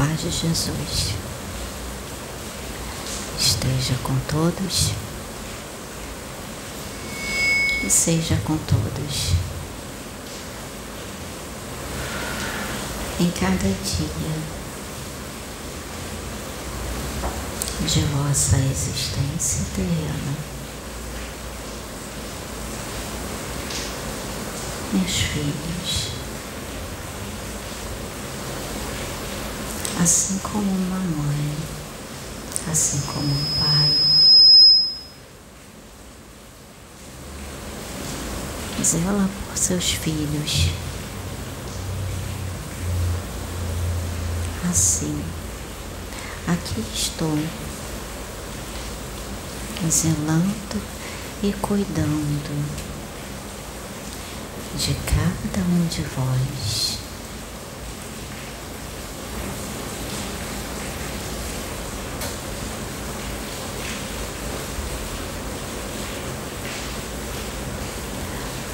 [0.00, 1.14] paz de Jesus
[3.38, 4.92] esteja com todos
[7.84, 9.32] e seja com todos
[13.20, 14.36] em cada dia
[17.86, 20.34] de vossa existência terrena.
[24.94, 26.19] Meus filhos,
[30.02, 31.56] assim como uma mãe,
[32.72, 33.96] assim como um pai,
[38.82, 40.70] zela por seus filhos.
[44.70, 45.22] Assim,
[46.48, 47.38] aqui estou,
[49.90, 50.82] zelando
[51.42, 52.66] e cuidando
[54.78, 56.99] de cada um de vós.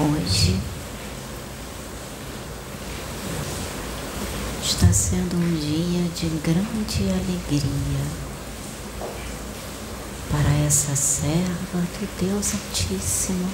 [0.00, 0.56] Hoje
[4.62, 8.06] está sendo um dia de grande alegria
[10.30, 13.50] para essa serva do Deus Altíssimo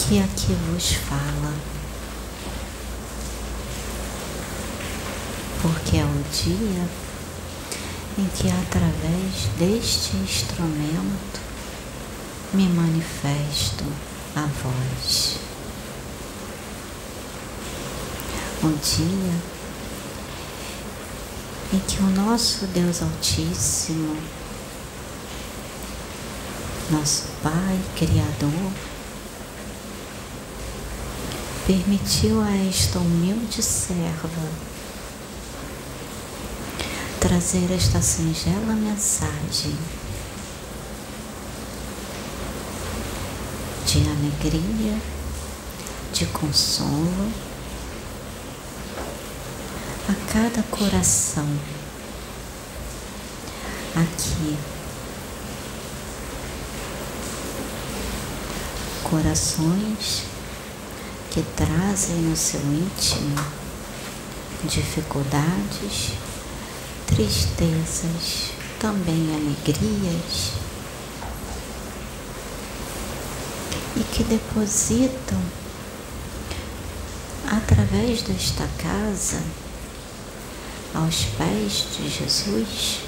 [0.00, 1.54] que aqui vos fala.
[5.62, 6.88] Porque é o dia
[8.18, 11.45] em que, através deste instrumento,
[12.52, 13.84] me manifesto
[14.34, 15.36] a vós.
[18.62, 19.56] O dia
[21.72, 24.16] em que o nosso Deus Altíssimo,
[26.90, 28.72] nosso Pai Criador,
[31.66, 34.48] permitiu a esta humilde serva
[37.18, 39.76] trazer esta singela mensagem
[43.86, 45.00] de alegria,
[46.12, 47.30] de consolo
[50.08, 51.46] a cada coração
[53.94, 54.56] aqui.
[59.04, 60.24] Corações
[61.30, 63.36] que trazem no seu íntimo
[64.64, 66.10] dificuldades,
[67.06, 70.65] tristezas, também alegrias
[73.96, 75.40] e que depositam
[77.50, 79.42] através desta casa
[80.94, 83.00] aos pés de Jesus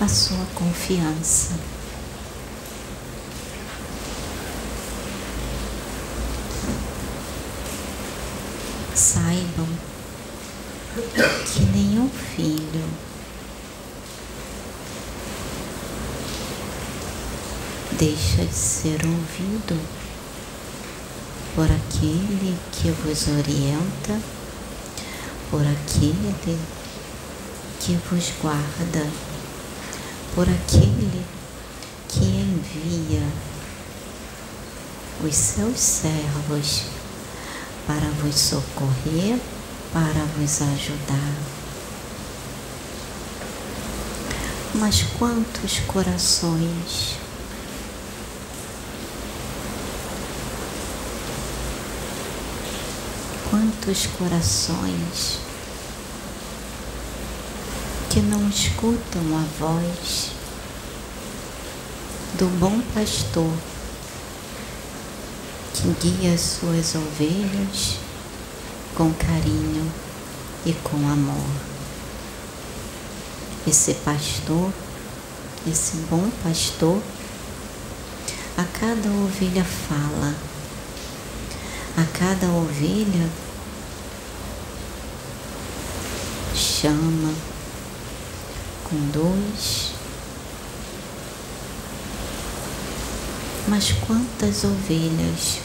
[0.00, 1.54] a sua confiança.
[8.94, 9.68] Saibam
[11.46, 12.84] que nenhum filho
[17.98, 19.80] deixa de ser ouvido
[21.54, 24.20] por aquele que vos orienta,
[25.50, 26.58] por aquele
[27.80, 29.06] que vos guarda,
[30.34, 31.24] por aquele
[32.08, 33.26] que envia
[35.24, 36.82] os seus servos
[37.86, 39.38] para vos socorrer,
[39.94, 41.34] para vos ajudar.
[44.74, 47.25] Mas quantos corações
[53.56, 55.38] quantos corações
[58.10, 60.32] que não escutam a voz
[62.34, 63.50] do bom pastor
[65.72, 67.96] que guia as suas ovelhas
[68.94, 69.90] com carinho
[70.66, 71.48] e com amor.
[73.66, 74.70] Esse pastor,
[75.66, 77.00] esse bom pastor,
[78.58, 80.34] a cada ovelha fala,
[81.96, 83.45] a cada ovelha
[86.80, 87.32] chama,
[88.84, 89.92] conduz.
[93.66, 95.58] Mas quantas ovelhas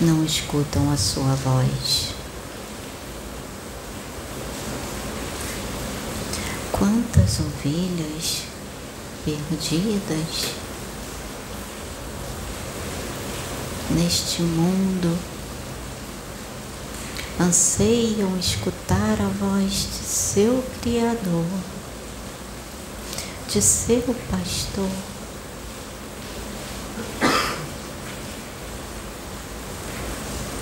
[0.00, 2.14] não escutam a sua voz?
[6.70, 8.42] Quantas ovelhas
[9.24, 10.52] perdidas
[13.90, 15.33] neste mundo
[17.40, 21.46] anseiam escutar a voz de seu Criador,
[23.48, 24.90] de seu pastor.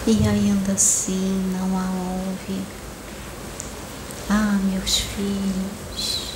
[0.07, 2.61] e ainda assim não a ouve.
[4.29, 6.33] Ah, meus filhos,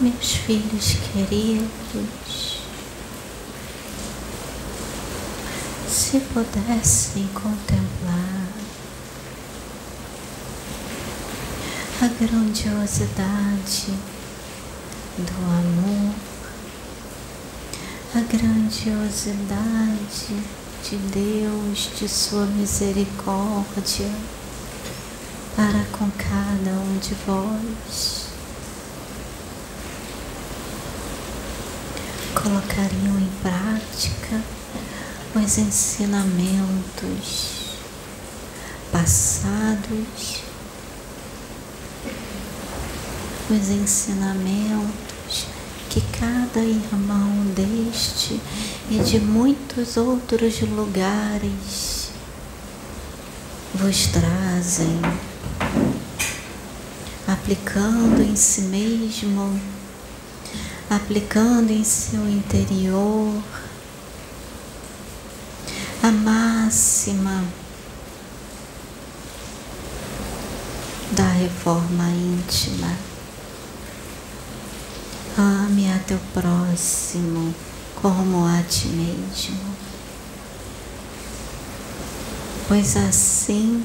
[0.00, 2.60] meus filhos queridos,
[5.88, 7.93] se pudessem contemplar
[12.04, 13.92] a grandiosidade
[15.16, 16.14] do amor,
[18.14, 20.36] a grandiosidade
[20.82, 24.10] de Deus, de Sua misericórdia
[25.56, 28.26] para com cada um de vós.
[32.34, 34.42] Colocariam em prática
[35.34, 37.78] os ensinamentos
[38.92, 40.43] passados,
[43.50, 45.46] os ensinamentos
[45.90, 48.40] que cada irmão deste
[48.90, 52.10] e de muitos outros lugares
[53.74, 55.00] vos trazem,
[57.28, 59.60] aplicando em si mesmo,
[60.88, 63.42] aplicando em seu interior
[66.02, 67.44] a máxima
[71.12, 73.13] da reforma íntima.
[75.36, 77.52] Ame a teu próximo
[77.96, 79.58] como a ti mesmo.
[82.68, 83.84] Pois assim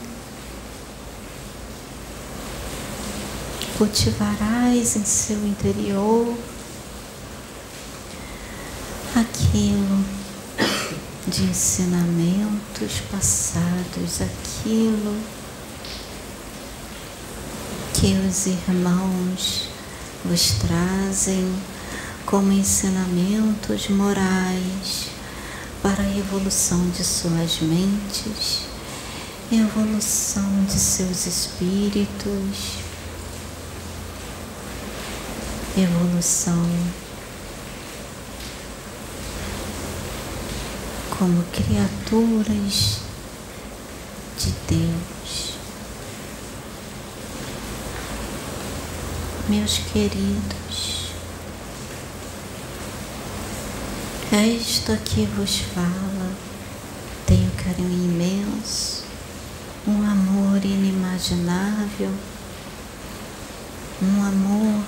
[3.79, 6.37] cultivarás em seu interior
[9.15, 10.05] aquilo
[11.27, 15.17] de ensinamentos passados, aquilo
[17.93, 19.68] que os irmãos
[20.25, 21.53] vos trazem
[22.25, 25.07] como ensinamentos morais
[25.81, 28.65] para a evolução de suas mentes,
[29.51, 32.77] evolução de seus espíritos,
[35.77, 36.69] evolução
[41.17, 42.99] como criaturas
[44.37, 45.18] de Deus.
[49.49, 51.07] Meus queridos,
[54.31, 56.31] esta que vos fala
[57.25, 59.05] tem um carinho imenso,
[59.87, 62.13] um amor inimaginável,
[64.03, 64.83] um amor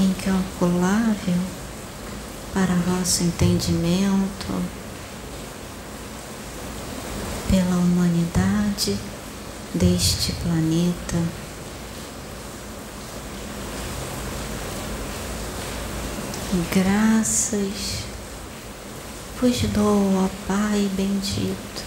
[0.00, 1.42] incalculável
[2.54, 4.62] para vosso entendimento
[7.50, 8.96] pela humanidade
[9.74, 11.47] deste planeta.
[16.74, 18.04] Graças
[19.38, 21.84] vos dou, ó Pai bendito.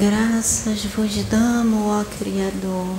[0.00, 2.96] Graças vos damos, ó Criador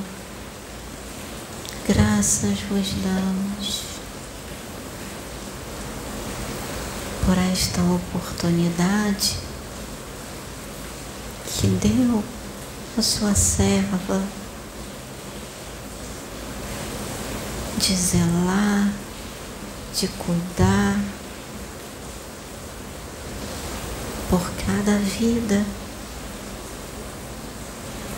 [1.88, 3.82] Graças vos damos
[7.26, 9.36] por esta oportunidade
[11.48, 12.24] que deu
[12.96, 14.22] a sua serva
[17.80, 18.92] de zelar,
[19.98, 21.00] de cuidar
[24.30, 25.66] por cada vida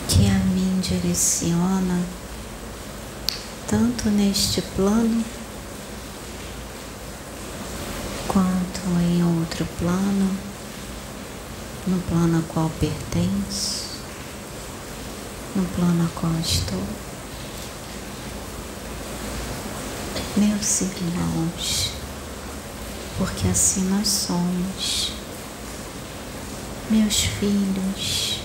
[0.10, 2.02] que a mim direciona
[3.68, 5.24] tanto neste plano
[8.28, 10.38] quanto em outro plano,
[11.86, 14.02] no plano a qual pertenço,
[15.56, 17.11] no plano a qual estou.
[20.38, 21.92] Meus irmãos,
[23.18, 25.12] porque assim nós somos,
[26.90, 28.42] meus filhos,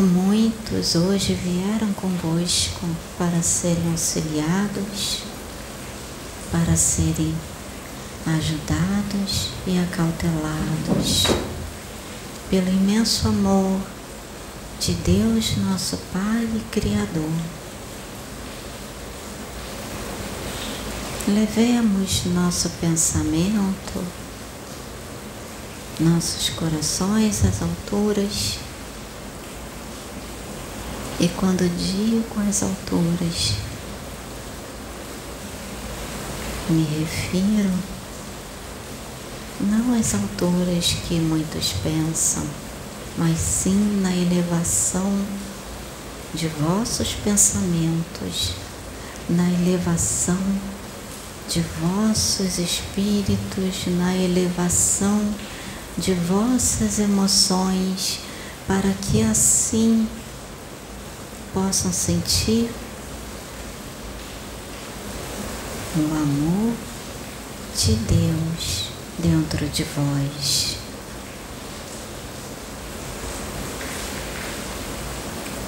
[0.00, 2.86] Muitos hoje vieram convosco
[3.18, 5.22] para serem auxiliados,
[6.52, 7.34] para serem
[8.24, 11.24] ajudados e acautelados
[12.48, 13.80] pelo imenso amor
[14.78, 17.57] de Deus, nosso Pai e Criador.
[21.34, 24.02] Levemos nosso pensamento,
[26.00, 28.58] nossos corações às alturas.
[31.20, 33.52] E quando digo as alturas,
[36.70, 37.74] me refiro
[39.60, 42.46] não às alturas que muitos pensam,
[43.18, 45.12] mas sim na elevação
[46.32, 48.54] de vossos pensamentos,
[49.28, 50.38] na elevação
[51.48, 55.34] de vossos espíritos, na elevação
[55.96, 58.20] de vossas emoções,
[58.66, 60.06] para que assim
[61.54, 62.70] possam sentir
[65.96, 66.74] o amor
[67.76, 70.76] de Deus dentro de vós.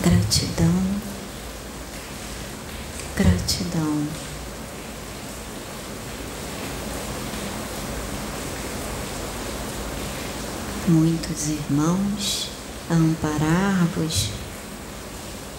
[0.02, 0.82] Gratidão,
[3.16, 4.30] gratidão.
[10.88, 12.48] Muitos irmãos
[12.88, 14.30] a amparar-vos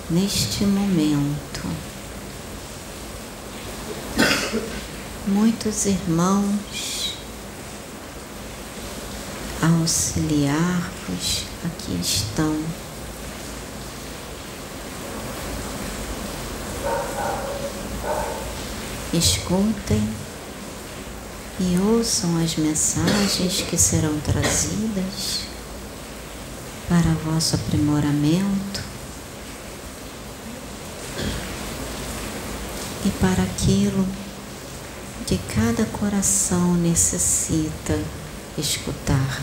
[0.09, 1.67] neste momento.
[5.27, 7.13] Muitos irmãos
[9.61, 12.59] auxiliar-vos aqui estão.
[19.13, 20.20] Escutem
[21.59, 25.41] e ouçam as mensagens que serão trazidas
[26.87, 28.81] para vosso aprimoramento
[33.05, 34.07] e para aquilo
[35.25, 37.97] que cada coração necessita
[38.57, 39.41] escutar.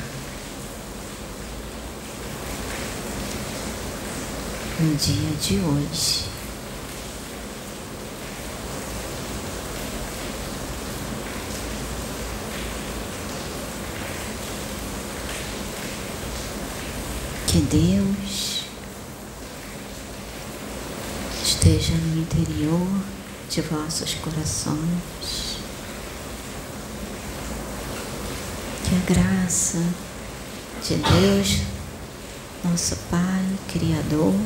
[4.81, 6.28] No dia de hoje.
[17.59, 18.63] Que Deus
[21.43, 23.03] esteja no interior
[23.51, 25.59] de vossos corações.
[28.85, 29.83] Que a graça
[30.87, 31.63] de Deus,
[32.65, 34.37] nosso Pai Criador,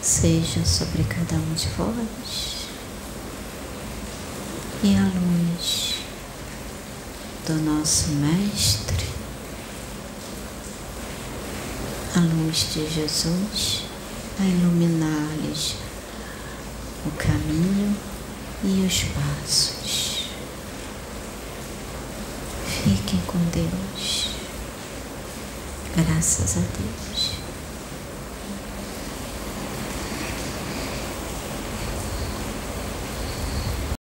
[0.00, 2.68] seja sobre cada um de vós
[4.84, 5.94] e a luz
[7.44, 9.07] do nosso Mestre,
[12.16, 13.82] a luz de Jesus,
[14.40, 15.76] a iluminar-lhes
[17.06, 17.96] o caminho
[18.64, 20.28] e os passos.
[22.84, 24.30] Fiquem com Deus.
[25.96, 27.07] Graças a Deus.